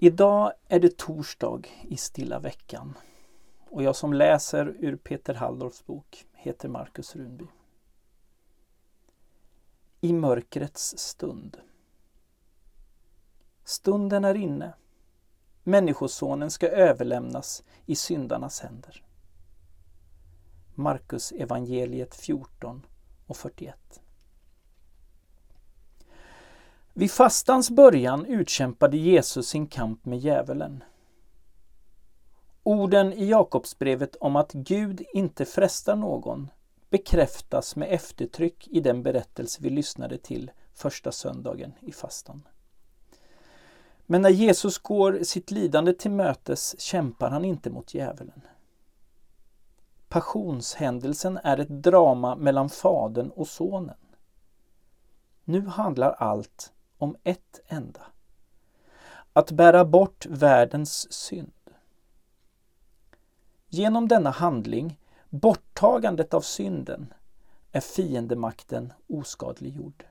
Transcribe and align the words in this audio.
Idag 0.00 0.52
är 0.68 0.80
det 0.80 0.96
torsdag 0.98 1.62
i 1.82 1.96
stilla 1.96 2.38
veckan 2.38 2.94
och 3.70 3.82
jag 3.82 3.96
som 3.96 4.12
läser 4.12 4.76
ur 4.78 4.96
Peter 4.96 5.34
Halldorfs 5.34 5.86
bok 5.86 6.26
heter 6.32 6.68
Markus 6.68 7.16
Runby. 7.16 7.46
I 10.00 10.12
mörkrets 10.12 10.98
stund. 10.98 11.56
Stunden 13.64 14.24
är 14.24 14.34
inne. 14.34 14.74
Människosonen 15.62 16.50
ska 16.50 16.68
överlämnas 16.68 17.64
i 17.86 17.94
syndarnas 17.94 18.60
händer. 18.60 19.04
Markus 20.74 21.32
evangeliet 21.32 22.14
14 22.14 22.86
och 23.26 23.36
41. 23.36 24.00
Vid 26.98 27.10
fastans 27.10 27.70
början 27.70 28.26
utkämpade 28.26 28.96
Jesus 28.96 29.48
sin 29.48 29.66
kamp 29.66 30.04
med 30.04 30.18
djävulen. 30.18 30.84
Orden 32.62 33.12
i 33.12 33.28
Jakobsbrevet 33.28 34.16
om 34.16 34.36
att 34.36 34.52
Gud 34.52 35.04
inte 35.12 35.44
frestar 35.44 35.96
någon 35.96 36.50
bekräftas 36.90 37.76
med 37.76 37.92
eftertryck 37.92 38.68
i 38.68 38.80
den 38.80 39.02
berättelse 39.02 39.58
vi 39.62 39.70
lyssnade 39.70 40.18
till 40.18 40.50
första 40.74 41.12
söndagen 41.12 41.72
i 41.80 41.92
fastan. 41.92 42.48
Men 44.06 44.22
när 44.22 44.30
Jesus 44.30 44.78
går 44.78 45.22
sitt 45.22 45.50
lidande 45.50 45.92
till 45.92 46.10
mötes 46.10 46.80
kämpar 46.80 47.30
han 47.30 47.44
inte 47.44 47.70
mot 47.70 47.94
djävulen. 47.94 48.42
Passionshändelsen 50.08 51.38
är 51.44 51.58
ett 51.60 51.82
drama 51.82 52.36
mellan 52.36 52.68
Fadern 52.68 53.28
och 53.28 53.48
Sonen. 53.48 53.96
Nu 55.44 55.66
handlar 55.66 56.10
allt 56.10 56.72
om 56.98 57.16
ett 57.24 57.60
enda. 57.66 58.06
Att 59.32 59.50
bära 59.50 59.84
bort 59.84 60.26
världens 60.26 61.12
synd. 61.12 61.52
Genom 63.68 64.08
denna 64.08 64.30
handling, 64.30 65.00
borttagandet 65.28 66.34
av 66.34 66.40
synden, 66.40 67.14
är 67.72 67.80
fiendemakten 67.80 68.92
oskadliggjord. 69.08 70.04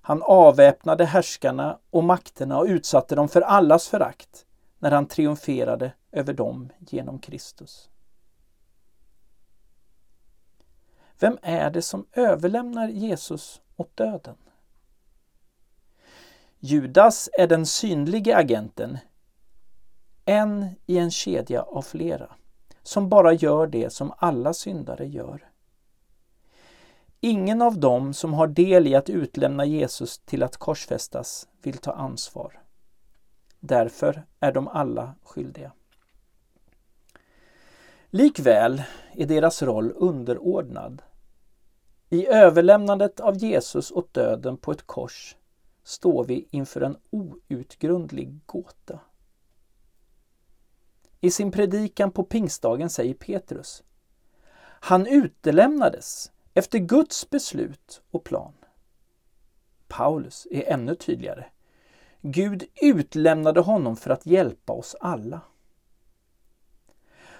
Han 0.00 0.22
avväpnade 0.22 1.04
härskarna 1.04 1.78
och 1.90 2.04
makterna 2.04 2.58
och 2.58 2.66
utsatte 2.66 3.14
dem 3.14 3.28
för 3.28 3.40
allas 3.40 3.88
förakt 3.88 4.46
när 4.78 4.90
han 4.90 5.06
triumferade 5.06 5.92
över 6.12 6.32
dem 6.32 6.72
genom 6.78 7.18
Kristus. 7.18 7.88
Vem 11.18 11.38
är 11.42 11.70
det 11.70 11.82
som 11.82 12.06
överlämnar 12.12 12.88
Jesus 12.88 13.60
åt 13.76 13.96
döden? 13.96 14.36
Judas 16.64 17.28
är 17.32 17.46
den 17.46 17.66
synlige 17.66 18.36
agenten, 18.36 18.98
en 20.24 20.68
i 20.86 20.98
en 20.98 21.10
kedja 21.10 21.62
av 21.62 21.82
flera, 21.82 22.34
som 22.82 23.08
bara 23.08 23.32
gör 23.32 23.66
det 23.66 23.92
som 23.92 24.12
alla 24.16 24.54
syndare 24.54 25.06
gör. 25.06 25.50
Ingen 27.20 27.62
av 27.62 27.80
dem 27.80 28.14
som 28.14 28.34
har 28.34 28.46
del 28.46 28.86
i 28.86 28.94
att 28.94 29.10
utlämna 29.10 29.64
Jesus 29.64 30.18
till 30.18 30.42
att 30.42 30.56
korsfästas 30.56 31.48
vill 31.62 31.78
ta 31.78 31.92
ansvar. 31.92 32.62
Därför 33.60 34.22
är 34.40 34.52
de 34.52 34.68
alla 34.68 35.14
skyldiga. 35.22 35.72
Likväl 38.10 38.82
är 39.12 39.26
deras 39.26 39.62
roll 39.62 39.92
underordnad. 39.96 41.02
I 42.10 42.26
överlämnandet 42.26 43.20
av 43.20 43.36
Jesus 43.36 43.90
åt 43.90 44.14
döden 44.14 44.56
på 44.56 44.72
ett 44.72 44.86
kors 44.86 45.36
står 45.84 46.24
vi 46.24 46.48
inför 46.50 46.80
en 46.80 46.96
outgrundlig 47.10 48.40
gåta. 48.46 49.00
I 51.20 51.30
sin 51.30 51.52
predikan 51.52 52.10
på 52.10 52.24
pingstdagen 52.24 52.90
säger 52.90 53.14
Petrus 53.14 53.82
Han 54.80 55.06
utelämnades 55.06 56.32
efter 56.54 56.78
Guds 56.78 57.30
beslut 57.30 58.02
och 58.10 58.24
plan. 58.24 58.52
Paulus 59.88 60.46
är 60.50 60.72
ännu 60.72 60.94
tydligare. 60.94 61.44
Gud 62.20 62.64
utlämnade 62.82 63.60
honom 63.60 63.96
för 63.96 64.10
att 64.10 64.26
hjälpa 64.26 64.72
oss 64.72 64.96
alla. 65.00 65.40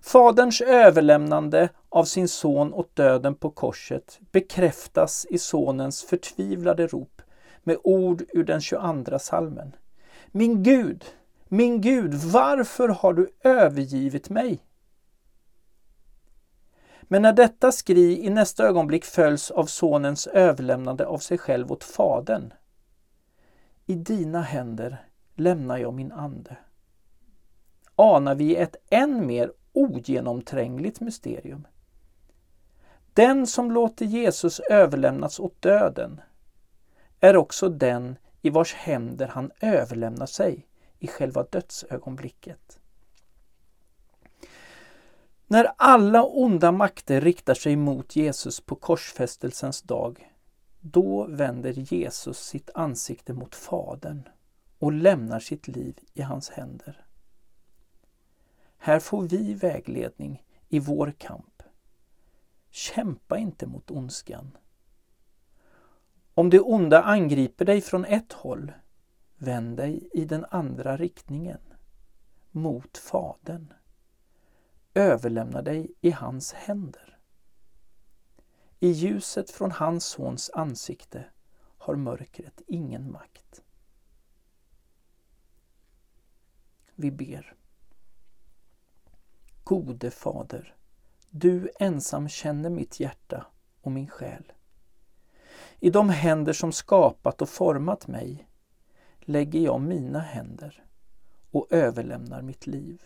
Faderns 0.00 0.60
överlämnande 0.60 1.68
av 1.88 2.04
sin 2.04 2.28
son 2.28 2.74
åt 2.74 2.96
döden 2.96 3.34
på 3.34 3.50
korset 3.50 4.20
bekräftas 4.32 5.26
i 5.30 5.38
sonens 5.38 6.02
förtvivlade 6.02 6.86
rop 6.86 7.17
med 7.68 7.78
ord 7.84 8.22
ur 8.28 8.44
den 8.44 8.60
22 8.60 9.18
salmen. 9.18 9.76
Min 10.26 10.62
Gud, 10.62 11.04
min 11.48 11.80
Gud, 11.80 12.14
varför 12.14 12.88
har 12.88 13.12
du 13.12 13.30
övergivit 13.44 14.30
mig? 14.30 14.58
Men 17.02 17.22
när 17.22 17.32
detta 17.32 17.72
skri 17.72 18.26
i 18.26 18.30
nästa 18.30 18.64
ögonblick 18.64 19.04
följs 19.04 19.50
av 19.50 19.66
sonens 19.66 20.26
överlämnande 20.26 21.06
av 21.06 21.18
sig 21.18 21.38
själv 21.38 21.72
åt 21.72 21.84
Fadern. 21.84 22.52
I 23.86 23.94
dina 23.94 24.42
händer 24.42 25.04
lämnar 25.34 25.78
jag 25.78 25.94
min 25.94 26.12
ande. 26.12 26.56
Anar 27.94 28.34
vi 28.34 28.56
ett 28.56 28.76
än 28.90 29.26
mer 29.26 29.52
ogenomträngligt 29.72 31.00
mysterium. 31.00 31.66
Den 33.14 33.46
som 33.46 33.72
låter 33.72 34.04
Jesus 34.04 34.60
överlämnas 34.60 35.40
åt 35.40 35.62
döden 35.62 36.20
är 37.20 37.36
också 37.36 37.68
den 37.68 38.16
i 38.42 38.50
vars 38.50 38.74
händer 38.74 39.26
han 39.26 39.50
överlämnar 39.60 40.26
sig 40.26 40.66
i 40.98 41.06
själva 41.06 41.42
dödsögonblicket. 41.42 42.78
När 45.46 45.72
alla 45.76 46.24
onda 46.24 46.72
makter 46.72 47.20
riktar 47.20 47.54
sig 47.54 47.76
mot 47.76 48.16
Jesus 48.16 48.60
på 48.60 48.74
korsfästelsens 48.74 49.82
dag, 49.82 50.32
då 50.80 51.26
vänder 51.26 51.72
Jesus 51.72 52.38
sitt 52.38 52.70
ansikte 52.74 53.32
mot 53.32 53.54
Fadern 53.54 54.28
och 54.78 54.92
lämnar 54.92 55.40
sitt 55.40 55.68
liv 55.68 55.98
i 56.14 56.22
hans 56.22 56.50
händer. 56.50 57.06
Här 58.78 59.00
får 59.00 59.22
vi 59.22 59.54
vägledning 59.54 60.44
i 60.68 60.78
vår 60.78 61.14
kamp. 61.18 61.62
Kämpa 62.70 63.38
inte 63.38 63.66
mot 63.66 63.90
ondskan. 63.90 64.56
Om 66.38 66.50
det 66.50 66.60
onda 66.60 67.02
angriper 67.02 67.64
dig 67.64 67.80
från 67.80 68.04
ett 68.04 68.32
håll, 68.32 68.72
vänd 69.36 69.76
dig 69.76 70.08
i 70.12 70.24
den 70.24 70.44
andra 70.50 70.96
riktningen, 70.96 71.60
mot 72.50 72.98
Fadern. 72.98 73.72
Överlämna 74.94 75.62
dig 75.62 75.92
i 76.00 76.10
hans 76.10 76.52
händer. 76.52 77.18
I 78.80 78.88
ljuset 78.88 79.50
från 79.50 79.70
hans 79.70 80.04
sons 80.04 80.50
ansikte 80.54 81.24
har 81.78 81.96
mörkret 81.96 82.62
ingen 82.66 83.12
makt. 83.12 83.62
Vi 86.94 87.10
ber. 87.10 87.54
Gode 89.64 90.10
Fader, 90.10 90.76
du 91.30 91.70
ensam 91.80 92.28
känner 92.28 92.70
mitt 92.70 93.00
hjärta 93.00 93.46
och 93.80 93.92
min 93.92 94.08
själ. 94.08 94.52
I 95.80 95.90
de 95.90 96.10
händer 96.10 96.52
som 96.52 96.72
skapat 96.72 97.42
och 97.42 97.48
format 97.48 98.06
mig 98.06 98.48
lägger 99.20 99.60
jag 99.60 99.80
mina 99.80 100.18
händer 100.18 100.84
och 101.50 101.66
överlämnar 101.70 102.42
mitt 102.42 102.66
liv. 102.66 103.02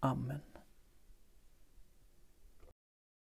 Amen. 0.00 0.49